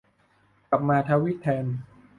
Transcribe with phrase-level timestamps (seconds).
[0.69, 1.65] กลับมาทวีตแทน